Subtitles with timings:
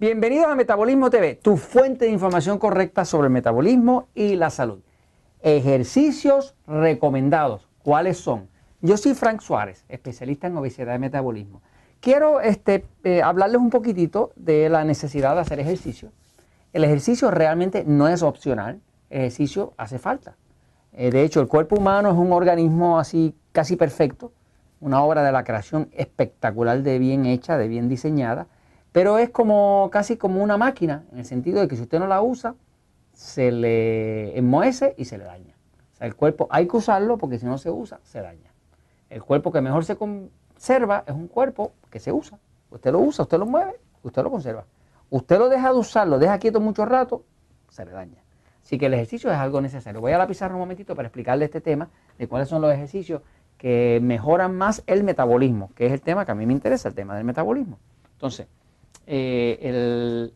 [0.00, 4.80] Bienvenidos a Metabolismo TV, tu fuente de información correcta sobre el metabolismo y la salud.
[5.42, 7.68] Ejercicios recomendados.
[7.82, 8.48] ¿Cuáles son?
[8.80, 11.60] Yo soy Frank Suárez, especialista en obesidad y metabolismo.
[12.00, 16.12] Quiero este, eh, hablarles un poquitito de la necesidad de hacer ejercicio.
[16.72, 20.34] El ejercicio realmente no es opcional, el ejercicio hace falta.
[20.94, 24.32] Eh, de hecho, el cuerpo humano es un organismo así casi perfecto,
[24.80, 28.46] una obra de la creación espectacular de bien hecha, de bien diseñada
[28.92, 32.06] pero es como casi como una máquina, en el sentido de que si usted no
[32.06, 32.54] la usa,
[33.12, 35.54] se le enmohece y se le daña.
[35.94, 38.52] O sea, el cuerpo hay que usarlo porque si no se usa, se daña.
[39.08, 42.38] El cuerpo que mejor se conserva es un cuerpo que se usa.
[42.70, 44.64] Usted lo usa, usted lo mueve, usted lo conserva.
[45.10, 47.24] Usted lo deja de usar, lo deja quieto mucho rato,
[47.68, 48.22] se le daña.
[48.62, 50.00] Así que el ejercicio es algo necesario.
[50.00, 53.22] Voy a la pizarra un momentito para explicarle este tema de cuáles son los ejercicios
[53.58, 56.94] que mejoran más el metabolismo, que es el tema que a mí me interesa, el
[56.94, 57.78] tema del metabolismo.
[58.12, 58.46] Entonces,
[59.06, 60.32] eh,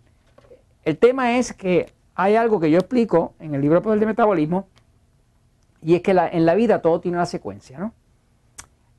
[0.84, 4.68] el, tema es que hay algo que yo explico en el libro Poder de Metabolismo,
[5.82, 7.92] y es que en la vida todo tiene una secuencia, ¿no?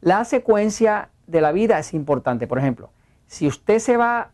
[0.01, 2.45] La secuencia de la vida es importante.
[2.45, 2.91] Por ejemplo,
[3.25, 4.29] si usted se va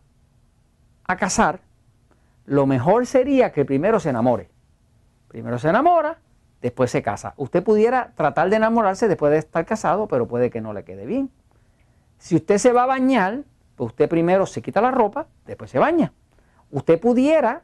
[1.04, 1.60] a casar,
[2.44, 4.50] lo mejor sería que primero se enamore.
[5.28, 6.18] Primero se enamora,
[6.60, 7.32] después se casa.
[7.38, 11.06] Usted pudiera tratar de enamorarse después de estar casado, pero puede que no le quede
[11.06, 11.30] bien.
[12.18, 13.44] Si usted se va a bañar,
[13.76, 16.12] pues usted primero se quita la ropa, después se baña.
[16.70, 17.62] Usted pudiera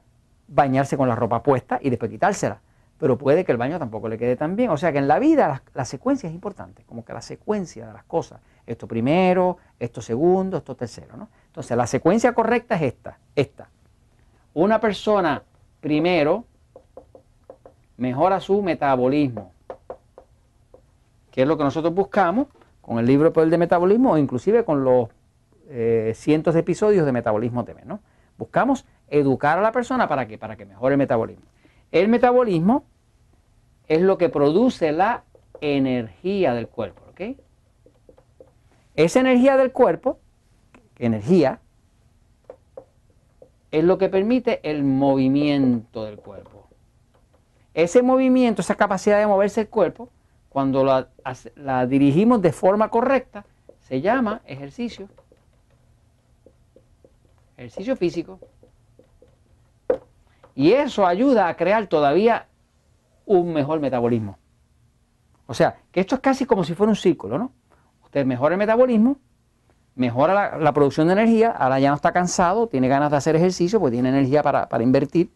[0.48, 2.60] bañarse con la ropa puesta y después quitársela,
[2.98, 4.70] pero puede que el baño tampoco le quede tan bien.
[4.70, 7.92] O sea que en la vida la, secuencia es importante, como que la secuencia de
[7.92, 8.40] las cosas.
[8.66, 11.16] Esto primero, esto segundo, esto tercero.
[11.16, 11.28] ¿no?
[11.46, 13.68] Entonces la secuencia correcta es esta, esta.
[14.54, 15.42] Una persona
[15.80, 16.44] primero
[17.96, 19.52] mejora su metabolismo,
[21.30, 22.48] que es lo que nosotros buscamos
[22.80, 25.08] con el libro Poder de Metabolismo o inclusive con los
[25.70, 27.82] eh, cientos de episodios de Metabolismo TV.
[28.38, 31.44] Buscamos educar a la persona para que, para que mejore el metabolismo.
[31.92, 32.84] El metabolismo
[33.86, 35.24] es lo que produce la
[35.60, 37.02] energía del cuerpo.
[37.10, 37.36] ¿ok?
[38.94, 40.18] Esa energía del cuerpo,
[40.98, 41.60] energía,
[43.70, 46.66] es lo que permite el movimiento del cuerpo.
[47.74, 50.08] Ese movimiento, esa capacidad de moverse el cuerpo,
[50.48, 50.84] cuando
[51.56, 53.44] la dirigimos de forma correcta,
[53.80, 55.08] se llama ejercicio
[57.58, 58.38] ejercicio físico.
[60.54, 62.46] Y eso ayuda a crear todavía
[63.26, 64.38] un mejor metabolismo.
[65.46, 67.52] O sea, que esto es casi como si fuera un círculo, ¿no?
[68.04, 69.18] Usted mejora el metabolismo,
[69.94, 73.80] mejora la, producción de energía, ahora ya no está cansado, tiene ganas de hacer ejercicio,
[73.80, 75.30] pues tiene energía para, invertir,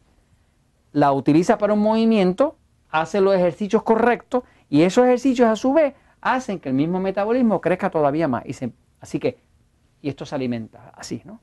[0.92, 2.56] la utiliza para un movimiento,
[2.90, 7.60] hace los ejercicios correctos y esos ejercicios a su vez hacen que el mismo metabolismo
[7.60, 8.44] crezca todavía más.
[9.00, 9.38] Así que,
[10.00, 11.40] y esto se alimenta así, ¿no?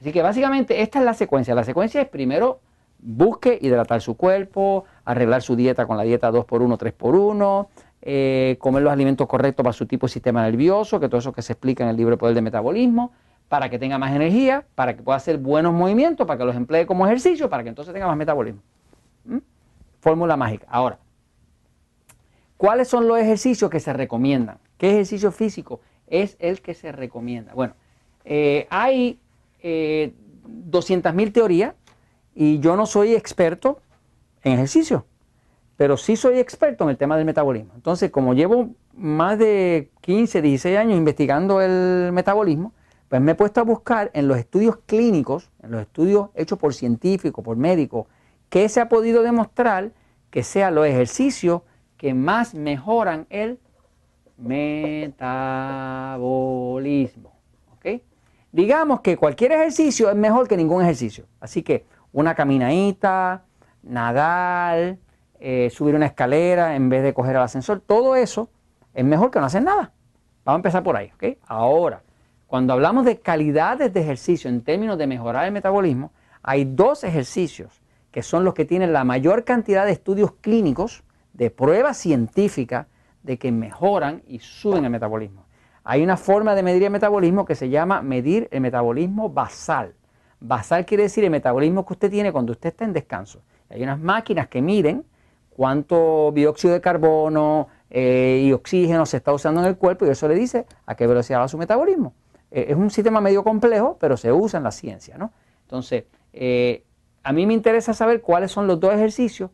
[0.00, 1.54] Así que básicamente esta es la secuencia.
[1.54, 2.60] La secuencia es primero
[2.98, 7.68] busque hidratar su cuerpo, arreglar su dieta con la dieta 2x1, 3x1,
[8.02, 11.42] eh, comer los alimentos correctos para su tipo de sistema nervioso, que todo eso que
[11.42, 13.12] se explica en el libro Poder de Metabolismo,
[13.48, 16.86] para que tenga más energía, para que pueda hacer buenos movimientos, para que los emplee
[16.86, 18.60] como ejercicio, para que entonces tenga más metabolismo.
[19.24, 19.38] ¿Mm?
[20.00, 20.66] Fórmula mágica.
[20.68, 20.98] Ahora,
[22.56, 24.58] ¿cuáles son los ejercicios que se recomiendan?
[24.78, 27.54] ¿Qué ejercicio físico es el que se recomienda?
[27.54, 27.74] Bueno,
[28.24, 29.20] eh, hay
[29.68, 30.14] eh,
[30.70, 31.74] 200.000 teorías
[32.36, 33.80] y yo no soy experto
[34.44, 35.06] en ejercicio,
[35.76, 37.72] pero sí soy experto en el tema del metabolismo.
[37.74, 42.74] Entonces, como llevo más de 15, 16 años investigando el metabolismo,
[43.08, 46.72] pues me he puesto a buscar en los estudios clínicos, en los estudios hechos por
[46.72, 48.06] científicos, por médicos,
[48.48, 49.90] qué se ha podido demostrar
[50.30, 51.62] que sean los ejercicios
[51.96, 53.58] que más mejoran el
[54.36, 57.32] metabolismo.
[58.56, 61.26] Digamos que cualquier ejercicio es mejor que ningún ejercicio.
[61.40, 63.44] Así que una caminadita,
[63.82, 64.96] nadar,
[65.38, 68.48] eh, subir una escalera en vez de coger el ascensor, todo eso
[68.94, 69.92] es mejor que no hacer nada.
[70.42, 71.36] Vamos a empezar por ahí, ¿ok?
[71.46, 72.02] Ahora,
[72.46, 76.12] cuando hablamos de calidades de ejercicio en términos de mejorar el metabolismo,
[76.42, 81.04] hay dos ejercicios que son los que tienen la mayor cantidad de estudios clínicos,
[81.34, 82.86] de pruebas científicas
[83.22, 85.45] de que mejoran y suben el metabolismo.
[85.88, 89.94] Hay una forma de medir el metabolismo que se llama medir el metabolismo basal.
[90.40, 93.40] Basal quiere decir el metabolismo que usted tiene cuando usted está en descanso.
[93.70, 95.04] Hay unas máquinas que miden
[95.48, 100.26] cuánto dióxido de carbono eh, y oxígeno se está usando en el cuerpo y eso
[100.26, 102.14] le dice a qué velocidad va su metabolismo.
[102.50, 105.16] Eh, es un sistema medio complejo, pero se usa en la ciencia.
[105.16, 105.30] ¿no?
[105.62, 106.82] Entonces, eh,
[107.22, 109.52] a mí me interesa saber cuáles son los dos ejercicios,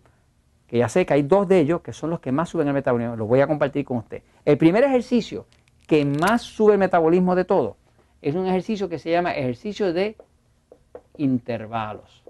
[0.66, 2.72] que ya sé que hay dos de ellos que son los que más suben el
[2.72, 3.16] metabolismo.
[3.16, 4.22] Los voy a compartir con usted.
[4.46, 5.44] El primer ejercicio
[5.92, 7.76] que más sube el metabolismo de todo
[8.22, 10.16] es un ejercicio que se llama ejercicio de
[11.18, 12.24] intervalos.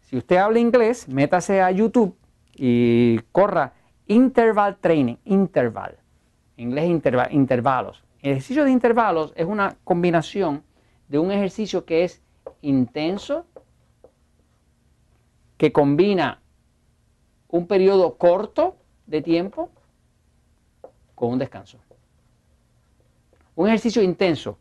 [0.00, 2.16] Si usted habla inglés, métase a YouTube
[2.56, 3.72] y corra
[4.08, 5.96] interval training, interval.
[6.56, 6.90] Inglés
[7.30, 8.02] intervalos.
[8.20, 10.64] El ejercicio de intervalos es una combinación
[11.06, 12.20] de un ejercicio que es
[12.62, 13.46] intenso,
[15.56, 16.42] que combina
[17.46, 18.74] un periodo corto
[19.06, 19.70] de tiempo
[21.16, 21.78] con un descanso.
[23.56, 24.56] Un ejercicio intenso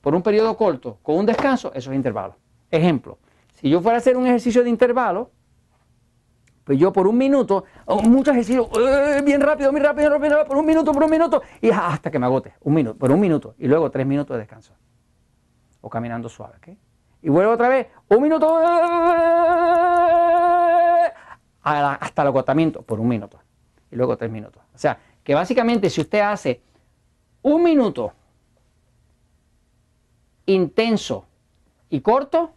[0.00, 2.34] por un periodo corto con un descanso, eso es intervalo.
[2.70, 3.18] Ejemplo,
[3.52, 5.30] si yo fuera a hacer un ejercicio de intervalo,
[6.64, 7.64] pues yo por un minuto,
[8.04, 11.70] mucho ejercicio, eh, bien rápido, bien rápido, rápido, por un minuto, por un minuto, y
[11.70, 14.74] hasta que me agote, un minuto, por un minuto, y luego tres minutos de descanso.
[15.80, 16.68] O caminando suave, ¿ok?
[17.22, 18.66] Y vuelvo otra vez, un minuto, eh,
[21.62, 23.40] hasta el agotamiento, por un minuto,
[23.90, 24.62] y luego tres minutos.
[24.74, 26.62] O sea, que básicamente si usted hace
[27.42, 28.14] un minuto
[30.46, 31.26] intenso
[31.90, 32.52] y corto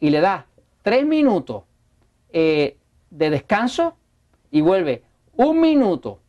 [0.00, 0.46] y le da
[0.80, 1.64] tres minutos
[2.30, 2.78] eh,
[3.10, 3.94] de descanso
[4.50, 5.02] y vuelve
[5.36, 6.20] un minuto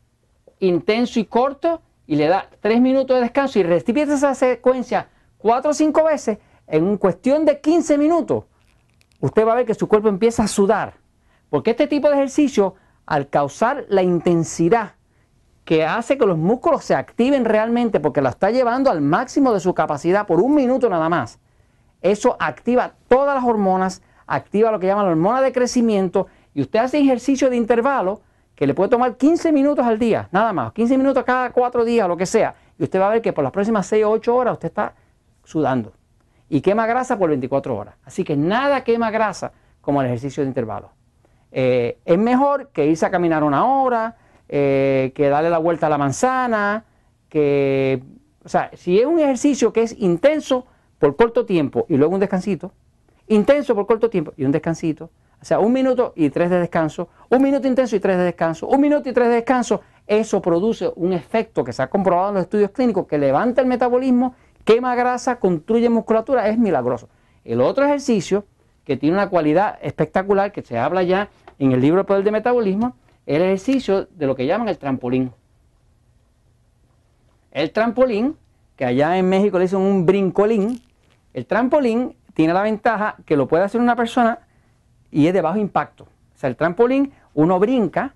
[0.58, 5.70] intenso y corto y le da tres minutos de descanso y repite esa secuencia cuatro
[5.70, 6.36] o cinco veces
[6.66, 8.44] en cuestión de 15 minutos,
[9.20, 10.98] usted va a ver que su cuerpo empieza a sudar.
[11.48, 12.74] Porque este tipo de ejercicio,
[13.06, 14.99] al causar la intensidad
[15.64, 19.60] que hace que los músculos se activen realmente porque la está llevando al máximo de
[19.60, 21.38] su capacidad por un minuto nada más.
[22.02, 26.80] Eso activa todas las hormonas, activa lo que llaman la hormona de crecimiento y usted
[26.80, 28.22] hace ejercicio de intervalo
[28.54, 32.06] que le puede tomar 15 minutos al día, nada más, 15 minutos cada cuatro días,
[32.06, 32.54] lo que sea.
[32.78, 34.94] Y usted va a ver que por las próximas 6 o 8 horas usted está
[35.44, 35.92] sudando
[36.48, 37.94] y quema grasa por 24 horas.
[38.04, 40.90] Así que nada quema grasa como el ejercicio de intervalo.
[41.52, 44.16] Eh, es mejor que irse a caminar una hora,
[44.52, 46.84] eh, que darle la vuelta a la manzana,
[47.28, 48.02] que,
[48.44, 50.66] o sea, si es un ejercicio que es intenso
[50.98, 52.72] por corto tiempo y luego un descansito,
[53.28, 55.10] intenso por corto tiempo y un descansito,
[55.40, 58.66] o sea, un minuto y tres de descanso, un minuto intenso y tres de descanso,
[58.66, 62.34] un minuto y tres de descanso, eso produce un efecto que se ha comprobado en
[62.34, 67.08] los estudios clínicos que levanta el metabolismo, quema grasa, construye musculatura, es milagroso.
[67.44, 68.44] El otro ejercicio
[68.84, 71.28] que tiene una cualidad espectacular que se habla ya
[71.60, 72.96] en el libro Poder de Metabolismo
[73.26, 75.32] el ejercicio de lo que llaman el trampolín.
[77.50, 78.36] El trampolín,
[78.76, 80.80] que allá en México le dicen un brincolín,
[81.34, 84.38] el trampolín tiene la ventaja que lo puede hacer una persona
[85.10, 86.04] y es de bajo impacto.
[86.04, 88.14] O sea, el trampolín, uno brinca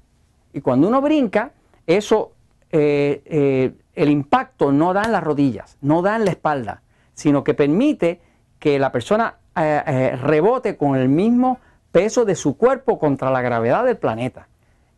[0.53, 1.53] y cuando uno brinca,
[1.87, 2.33] eso,
[2.71, 7.45] eh, eh, el impacto no da en las rodillas, no da en la espalda, sino
[7.45, 8.21] que permite
[8.59, 11.59] que la persona eh, rebote con el mismo
[11.93, 14.49] peso de su cuerpo contra la gravedad del planeta.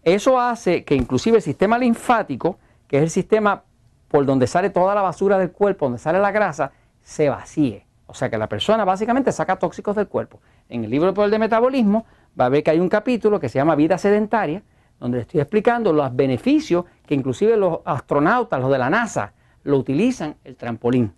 [0.07, 3.65] Eso hace que inclusive el sistema linfático, que es el sistema
[4.07, 6.71] por donde sale toda la basura del cuerpo, donde sale la grasa,
[7.03, 7.85] se vacíe.
[8.07, 10.39] O sea que la persona básicamente saca tóxicos del cuerpo.
[10.69, 12.07] En el libro Poder de Metabolismo
[12.41, 14.63] va a ver que hay un capítulo que se llama Vida Sedentaria,
[15.01, 19.33] donde le estoy explicando los beneficios que inclusive los astronautas, los de la NASA,
[19.65, 21.15] lo utilizan el trampolín.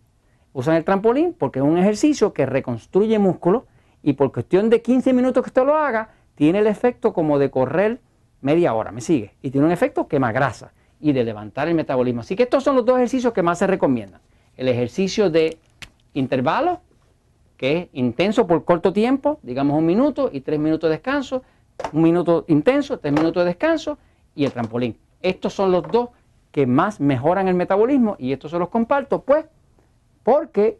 [0.55, 3.67] Usan el trampolín porque es un ejercicio que reconstruye músculo
[4.03, 7.51] y por cuestión de 15 minutos que usted lo haga, tiene el efecto como de
[7.51, 8.01] correr
[8.41, 9.35] media hora, ¿me sigue?
[9.43, 12.21] Y tiene un efecto quema grasa y de levantar el metabolismo.
[12.21, 14.21] Así que estos son los dos ejercicios que más se recomiendan.
[14.57, 15.59] El ejercicio de
[16.15, 16.81] intervalo,
[17.57, 21.43] que es intenso por corto tiempo, digamos un minuto y tres minutos de descanso,
[21.93, 23.99] un minuto intenso, tres minutos de descanso
[24.35, 24.97] y el trampolín.
[25.21, 26.11] Estos son los dos
[26.51, 29.47] que más mejoran el metabolismo y estos se los comparto, pues,
[30.23, 30.79] porque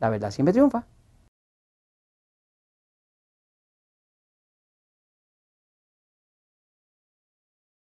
[0.00, 0.86] la verdad siempre triunfa.